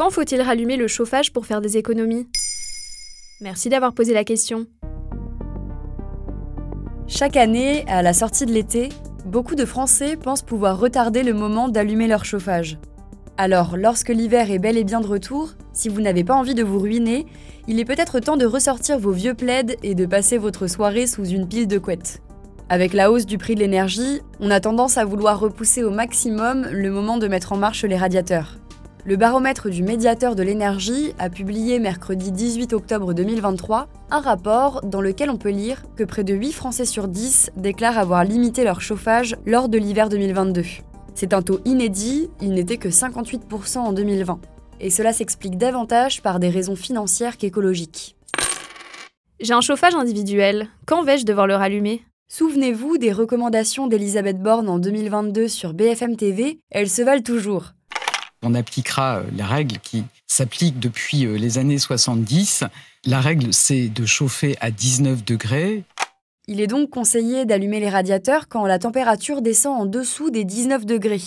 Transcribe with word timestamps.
Quand 0.00 0.08
faut-il 0.08 0.40
rallumer 0.40 0.78
le 0.78 0.88
chauffage 0.88 1.30
pour 1.30 1.44
faire 1.44 1.60
des 1.60 1.76
économies? 1.76 2.26
Merci 3.42 3.68
d'avoir 3.68 3.92
posé 3.92 4.14
la 4.14 4.24
question. 4.24 4.64
Chaque 7.06 7.36
année, 7.36 7.84
à 7.86 8.00
la 8.00 8.14
sortie 8.14 8.46
de 8.46 8.50
l'été, 8.50 8.88
beaucoup 9.26 9.56
de 9.56 9.66
Français 9.66 10.16
pensent 10.16 10.40
pouvoir 10.40 10.80
retarder 10.80 11.22
le 11.22 11.34
moment 11.34 11.68
d'allumer 11.68 12.08
leur 12.08 12.24
chauffage. 12.24 12.78
Alors, 13.36 13.76
lorsque 13.76 14.08
l'hiver 14.08 14.50
est 14.50 14.58
bel 14.58 14.78
et 14.78 14.84
bien 14.84 15.02
de 15.02 15.06
retour, 15.06 15.50
si 15.74 15.90
vous 15.90 16.00
n'avez 16.00 16.24
pas 16.24 16.34
envie 16.34 16.54
de 16.54 16.64
vous 16.64 16.78
ruiner, 16.78 17.26
il 17.68 17.78
est 17.78 17.84
peut-être 17.84 18.20
temps 18.20 18.38
de 18.38 18.46
ressortir 18.46 18.98
vos 18.98 19.12
vieux 19.12 19.34
plaids 19.34 19.76
et 19.82 19.94
de 19.94 20.06
passer 20.06 20.38
votre 20.38 20.66
soirée 20.66 21.06
sous 21.06 21.26
une 21.26 21.46
pile 21.46 21.68
de 21.68 21.76
couettes. 21.76 22.22
Avec 22.70 22.94
la 22.94 23.12
hausse 23.12 23.26
du 23.26 23.36
prix 23.36 23.54
de 23.54 23.60
l'énergie, 23.60 24.22
on 24.40 24.50
a 24.50 24.60
tendance 24.60 24.96
à 24.96 25.04
vouloir 25.04 25.38
repousser 25.38 25.84
au 25.84 25.90
maximum 25.90 26.66
le 26.70 26.90
moment 26.90 27.18
de 27.18 27.28
mettre 27.28 27.52
en 27.52 27.58
marche 27.58 27.84
les 27.84 27.98
radiateurs. 27.98 28.56
Le 29.06 29.16
baromètre 29.16 29.70
du 29.70 29.82
médiateur 29.82 30.36
de 30.36 30.42
l'énergie 30.42 31.14
a 31.18 31.30
publié 31.30 31.78
mercredi 31.78 32.32
18 32.32 32.74
octobre 32.74 33.14
2023 33.14 33.88
un 34.10 34.20
rapport 34.20 34.82
dans 34.82 35.00
lequel 35.00 35.30
on 35.30 35.38
peut 35.38 35.50
lire 35.50 35.82
que 35.96 36.04
près 36.04 36.22
de 36.22 36.34
8 36.34 36.52
Français 36.52 36.84
sur 36.84 37.08
10 37.08 37.52
déclarent 37.56 37.96
avoir 37.96 38.24
limité 38.24 38.62
leur 38.62 38.82
chauffage 38.82 39.36
lors 39.46 39.70
de 39.70 39.78
l'hiver 39.78 40.10
2022. 40.10 40.64
C'est 41.14 41.32
un 41.32 41.40
taux 41.40 41.60
inédit, 41.64 42.28
il 42.42 42.52
n'était 42.52 42.76
que 42.76 42.90
58% 42.90 43.78
en 43.78 43.92
2020. 43.94 44.38
Et 44.80 44.90
cela 44.90 45.14
s'explique 45.14 45.56
davantage 45.56 46.20
par 46.20 46.38
des 46.38 46.50
raisons 46.50 46.76
financières 46.76 47.38
qu'écologiques. 47.38 48.16
J'ai 49.40 49.54
un 49.54 49.62
chauffage 49.62 49.94
individuel. 49.94 50.68
Quand 50.86 51.02
vais-je 51.04 51.24
devoir 51.24 51.46
le 51.46 51.54
rallumer? 51.54 52.02
Souvenez-vous 52.28 52.98
des 52.98 53.12
recommandations 53.12 53.86
d'Elisabeth 53.86 54.42
Borne 54.42 54.68
en 54.68 54.78
2022 54.78 55.48
sur 55.48 55.72
BFM 55.72 56.16
TV, 56.16 56.60
elles 56.70 56.90
se 56.90 57.02
valent 57.02 57.22
toujours. 57.22 57.72
On 58.42 58.54
appliquera 58.54 59.18
euh, 59.18 59.24
la 59.36 59.46
règle 59.46 59.78
qui 59.78 60.04
s'applique 60.26 60.80
depuis 60.80 61.26
euh, 61.26 61.36
les 61.36 61.58
années 61.58 61.78
70. 61.78 62.64
La 63.04 63.20
règle, 63.20 63.52
c'est 63.52 63.88
de 63.88 64.06
chauffer 64.06 64.56
à 64.60 64.70
19 64.70 65.24
degrés. 65.24 65.84
Il 66.48 66.60
est 66.60 66.66
donc 66.66 66.90
conseillé 66.90 67.44
d'allumer 67.44 67.80
les 67.80 67.90
radiateurs 67.90 68.48
quand 68.48 68.66
la 68.66 68.78
température 68.78 69.42
descend 69.42 69.80
en 69.80 69.86
dessous 69.86 70.30
des 70.30 70.44
19 70.44 70.86
degrés. 70.86 71.22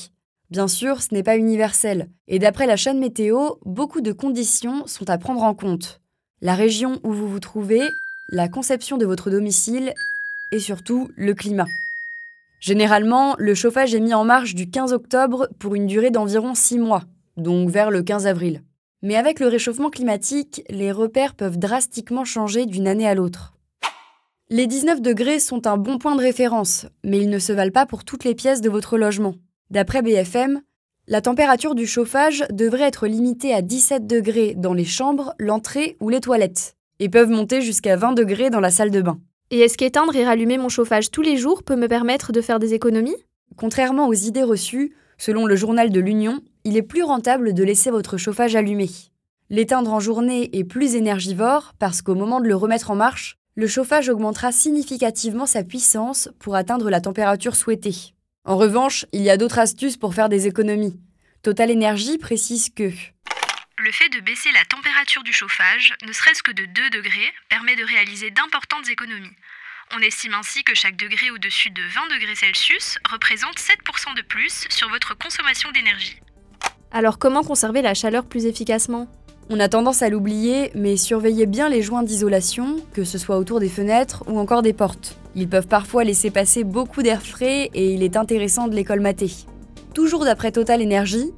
Bien 0.49 0.67
sûr, 0.67 1.01
ce 1.01 1.13
n'est 1.13 1.23
pas 1.23 1.37
universel, 1.37 2.09
et 2.27 2.37
d'après 2.39 2.67
la 2.67 2.75
chaîne 2.75 2.99
météo, 2.99 3.51
beaucoup 3.65 4.01
de 4.01 4.11
conditions 4.11 4.85
sont 4.85 5.09
à 5.09 5.17
prendre 5.17 5.41
en 5.43 5.55
compte. 5.55 6.01
La 6.41 6.55
région 6.55 6.99
où 7.03 7.13
vous 7.13 7.27
vous 7.27 7.39
trouvez, 7.39 7.81
la 8.29 8.49
conception 8.49 8.97
de 8.97 9.05
votre 9.05 9.29
domicile 9.29 9.93
et 10.51 10.59
surtout 10.59 11.09
le 11.15 11.33
climat. 11.33 11.65
Généralement, 12.63 13.35
le 13.39 13.55
chauffage 13.55 13.93
est 13.93 13.99
mis 13.99 14.13
en 14.13 14.23
marche 14.23 14.55
du 14.55 14.69
15 14.69 14.93
octobre 14.93 15.49
pour 15.59 15.75
une 15.75 15.85
durée 15.85 16.11
d'environ 16.11 16.55
6 16.55 16.79
mois, 16.79 17.03
donc 17.35 17.69
vers 17.69 17.91
le 17.91 18.03
15 18.03 18.25
avril. 18.25 18.63
Mais 19.01 19.17
avec 19.17 19.41
le 19.41 19.47
réchauffement 19.47 19.89
climatique, 19.89 20.63
les 20.69 20.93
repères 20.93 21.35
peuvent 21.35 21.59
drastiquement 21.59 22.23
changer 22.23 22.65
d'une 22.65 22.87
année 22.87 23.05
à 23.05 23.15
l'autre. 23.15 23.53
Les 24.49 24.65
19 24.65 25.01
degrés 25.01 25.39
sont 25.39 25.67
un 25.67 25.75
bon 25.75 25.97
point 25.97 26.15
de 26.15 26.21
référence, 26.21 26.85
mais 27.03 27.17
ils 27.17 27.29
ne 27.29 27.37
se 27.37 27.51
valent 27.51 27.73
pas 27.73 27.85
pour 27.85 28.05
toutes 28.05 28.23
les 28.23 28.33
pièces 28.33 28.61
de 28.61 28.69
votre 28.69 28.97
logement. 28.97 29.35
D'après 29.69 30.01
BFM, 30.01 30.61
la 31.09 31.19
température 31.19 31.75
du 31.75 31.85
chauffage 31.85 32.45
devrait 32.49 32.87
être 32.87 33.07
limitée 33.07 33.53
à 33.53 33.61
17 33.61 34.07
degrés 34.07 34.53
dans 34.55 34.73
les 34.73 34.85
chambres, 34.85 35.33
l'entrée 35.37 35.97
ou 35.99 36.07
les 36.07 36.21
toilettes, 36.21 36.77
et 36.99 37.09
peuvent 37.09 37.29
monter 37.29 37.61
jusqu'à 37.61 37.97
20 37.97 38.13
degrés 38.13 38.49
dans 38.49 38.61
la 38.61 38.71
salle 38.71 38.91
de 38.91 39.01
bain. 39.01 39.19
Et 39.51 39.59
est-ce 39.59 39.77
qu'éteindre 39.77 40.15
et 40.15 40.25
rallumer 40.25 40.57
mon 40.57 40.69
chauffage 40.69 41.11
tous 41.11 41.21
les 41.21 41.37
jours 41.37 41.63
peut 41.63 41.75
me 41.75 41.87
permettre 41.87 42.31
de 42.31 42.41
faire 42.41 42.59
des 42.59 42.73
économies? 42.73 43.15
Contrairement 43.55 44.07
aux 44.07 44.13
idées 44.13 44.43
reçues, 44.43 44.95
selon 45.17 45.45
le 45.45 45.55
journal 45.55 45.91
de 45.91 45.99
l'Union, 45.99 46.39
il 46.63 46.77
est 46.77 46.81
plus 46.81 47.03
rentable 47.03 47.53
de 47.53 47.63
laisser 47.63 47.91
votre 47.91 48.17
chauffage 48.17 48.55
allumé. 48.55 48.89
L'éteindre 49.49 49.93
en 49.93 49.99
journée 49.99 50.49
est 50.57 50.63
plus 50.63 50.95
énergivore 50.95 51.73
parce 51.77 52.01
qu'au 52.01 52.15
moment 52.15 52.39
de 52.39 52.47
le 52.47 52.55
remettre 52.55 52.89
en 52.89 52.95
marche, 52.95 53.37
le 53.55 53.67
chauffage 53.67 54.09
augmentera 54.09 54.51
significativement 54.51 55.45
sa 55.45 55.63
puissance 55.63 56.29
pour 56.39 56.55
atteindre 56.55 56.89
la 56.89 57.01
température 57.01 57.55
souhaitée. 57.55 58.15
En 58.45 58.57
revanche, 58.57 59.05
il 59.11 59.21
y 59.21 59.29
a 59.29 59.37
d'autres 59.37 59.59
astuces 59.59 59.97
pour 59.97 60.15
faire 60.15 60.29
des 60.29 60.47
économies. 60.47 60.99
Total 61.43 61.71
Energy 61.71 62.17
précise 62.17 62.69
que 62.69 62.89
le 63.83 63.91
fait 63.91 64.07
de 64.07 64.21
baisser 64.21 64.49
la 64.53 64.63
température 64.63 65.23
du 65.23 65.33
chauffage, 65.33 65.93
ne 66.07 66.13
serait-ce 66.13 66.41
que 66.41 66.53
de 66.53 66.65
2 66.65 66.89
degrés, 66.89 67.33
permet 67.49 67.75
de 67.75 67.83
réaliser 67.83 68.31
d'importantes 68.31 68.87
économies. 68.89 69.35
On 69.93 69.99
estime 69.99 70.33
ainsi 70.35 70.63
que 70.63 70.73
chaque 70.73 70.95
degré 70.95 71.31
au-dessus 71.31 71.69
de 71.69 71.81
20 71.81 72.15
degrés 72.15 72.35
Celsius 72.35 72.97
représente 73.11 73.57
7% 73.57 74.15
de 74.15 74.21
plus 74.21 74.65
sur 74.69 74.87
votre 74.87 75.17
consommation 75.17 75.69
d'énergie. 75.71 76.17
Alors 76.91 77.19
comment 77.19 77.43
conserver 77.43 77.81
la 77.81 77.93
chaleur 77.93 78.25
plus 78.25 78.45
efficacement? 78.45 79.09
On 79.49 79.59
a 79.59 79.67
tendance 79.67 80.01
à 80.01 80.07
l'oublier, 80.07 80.71
mais 80.75 80.95
surveillez 80.95 81.45
bien 81.45 81.67
les 81.67 81.81
joints 81.81 82.03
d'isolation, 82.03 82.77
que 82.93 83.03
ce 83.03 83.17
soit 83.17 83.37
autour 83.37 83.59
des 83.59 83.69
fenêtres 83.69 84.23
ou 84.27 84.39
encore 84.39 84.61
des 84.61 84.71
portes. 84.71 85.17
Ils 85.35 85.49
peuvent 85.49 85.67
parfois 85.67 86.05
laisser 86.05 86.31
passer 86.31 86.63
beaucoup 86.63 87.03
d'air 87.03 87.21
frais 87.21 87.69
et 87.73 87.93
il 87.93 88.01
est 88.01 88.15
intéressant 88.15 88.69
de 88.69 88.75
les 88.75 88.85
colmater. 88.85 89.31
Toujours 89.93 90.23
d'après 90.23 90.53
Total 90.53 90.81
Energy, 90.81 91.33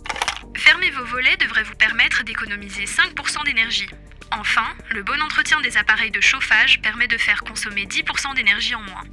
Fermer 0.57 0.89
vos 0.91 1.03
volets 1.05 1.35
devrait 1.41 1.63
vous 1.63 1.75
permettre 1.75 2.23
d'économiser 2.23 2.85
5% 2.85 3.45
d'énergie. 3.45 3.89
Enfin, 4.31 4.63
le 4.93 5.03
bon 5.03 5.21
entretien 5.21 5.59
des 5.61 5.75
appareils 5.75 6.11
de 6.11 6.21
chauffage 6.21 6.81
permet 6.81 7.07
de 7.07 7.17
faire 7.17 7.43
consommer 7.43 7.85
10% 7.85 8.35
d'énergie 8.35 8.73
en 8.73 8.81
moins. 8.81 9.03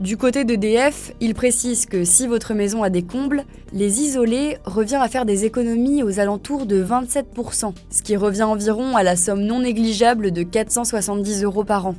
Du 0.00 0.18
côté 0.18 0.44
d'EDF, 0.44 1.12
il 1.20 1.32
précise 1.34 1.86
que 1.86 2.04
si 2.04 2.26
votre 2.26 2.52
maison 2.52 2.82
a 2.82 2.90
des 2.90 3.02
combles, 3.02 3.44
les 3.72 4.02
isoler 4.02 4.58
revient 4.64 5.00
à 5.00 5.08
faire 5.08 5.24
des 5.24 5.46
économies 5.46 6.02
aux 6.02 6.20
alentours 6.20 6.66
de 6.66 6.84
27%, 6.84 7.74
ce 7.90 8.02
qui 8.02 8.16
revient 8.16 8.42
environ 8.42 8.96
à 8.96 9.02
la 9.02 9.16
somme 9.16 9.40
non 9.40 9.60
négligeable 9.60 10.30
de 10.30 10.42
470 10.42 11.42
euros 11.42 11.64
par 11.64 11.86
an. 11.86 11.94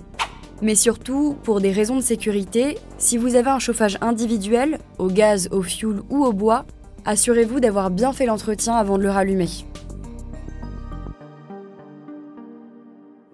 Mais 0.62 0.76
surtout, 0.76 1.36
pour 1.44 1.62
des 1.62 1.72
raisons 1.72 1.96
de 1.96 2.02
sécurité, 2.02 2.78
si 3.00 3.18
vous 3.18 3.36
avez 3.36 3.50
un 3.50 3.60
chauffage 3.60 3.98
individuel, 4.02 4.78
au 5.00 5.08
gaz, 5.08 5.50
au 5.52 5.64
fioul 5.64 6.04
ou 6.10 6.24
au 6.24 6.32
bois, 6.32 6.66
assurez-vous 7.06 7.60
d'avoir 7.60 7.92
bien 7.92 8.14
fait 8.14 8.26
l'entretien 8.26 8.76
avant 8.76 8.98
de 8.98 9.04
le 9.04 9.10
rallumer. 9.10 9.50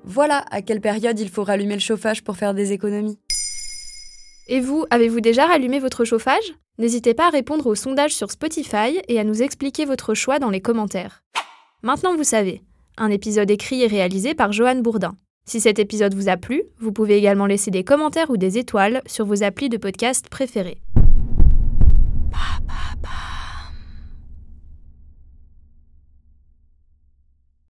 Voilà 0.04 0.44
à 0.50 0.62
quelle 0.62 0.82
période 0.82 1.20
il 1.20 1.30
faut 1.30 1.44
rallumer 1.44 1.76
le 1.76 1.80
chauffage 1.80 2.24
pour 2.24 2.36
faire 2.36 2.54
des 2.54 2.72
économies. 2.72 3.20
Et 4.48 4.60
vous, 4.60 4.86
avez-vous 4.90 5.22
déjà 5.22 5.46
rallumé 5.46 5.80
votre 5.80 6.04
chauffage? 6.04 6.56
N'hésitez 6.80 7.14
pas 7.14 7.28
à 7.28 7.30
répondre 7.30 7.68
au 7.68 7.76
sondage 7.76 8.16
sur 8.16 8.32
Spotify 8.32 9.00
et 9.08 9.20
à 9.20 9.24
nous 9.24 9.44
expliquer 9.44 9.86
votre 9.86 10.16
choix 10.16 10.40
dans 10.40 10.50
les 10.50 10.62
commentaires. 10.62 11.24
Maintenant 11.84 12.16
vous 12.16 12.24
savez, 12.24 12.64
un 12.98 13.12
épisode 13.12 13.52
écrit 13.52 13.84
et 13.84 13.88
réalisé 13.88 14.34
par 14.34 14.52
Johan 14.52 14.82
Bourdin. 14.82 15.16
Si 15.46 15.60
cet 15.60 15.80
épisode 15.80 16.14
vous 16.14 16.30
a 16.30 16.38
plu, 16.38 16.64
vous 16.80 16.92
pouvez 16.92 17.18
également 17.18 17.46
laisser 17.46 17.72
des 17.72 17.84
commentaires 17.84 18.30
ou 18.30 18.38
des 18.38 18.58
étoiles 18.58 19.02
sur 19.06 19.26
vos 19.26 19.44
applis 19.44 19.70
de 19.70 19.78
podcast 19.78 20.30
préférés. 20.30 20.82